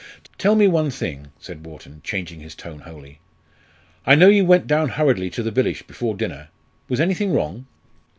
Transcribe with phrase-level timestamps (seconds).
[0.39, 3.19] "Tell me one thing," said Wharton, changing his tone wholly.
[4.03, 6.47] "I know you went down hurriedly to the village before dinner.
[6.89, 7.67] Was anything wrong?"